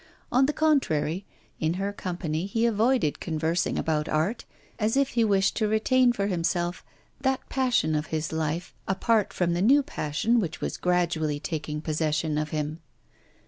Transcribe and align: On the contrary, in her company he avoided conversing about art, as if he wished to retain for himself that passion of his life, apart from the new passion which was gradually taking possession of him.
On 0.31 0.47
the 0.47 0.51
contrary, 0.51 1.27
in 1.59 1.75
her 1.75 1.93
company 1.93 2.47
he 2.47 2.65
avoided 2.65 3.19
conversing 3.19 3.77
about 3.77 4.09
art, 4.09 4.45
as 4.79 4.97
if 4.97 5.09
he 5.09 5.23
wished 5.23 5.55
to 5.57 5.67
retain 5.67 6.11
for 6.11 6.25
himself 6.25 6.83
that 7.19 7.47
passion 7.49 7.93
of 7.93 8.07
his 8.07 8.31
life, 8.31 8.73
apart 8.87 9.31
from 9.31 9.53
the 9.53 9.61
new 9.61 9.83
passion 9.83 10.39
which 10.39 10.59
was 10.59 10.77
gradually 10.77 11.39
taking 11.39 11.81
possession 11.81 12.39
of 12.39 12.49
him. 12.49 12.79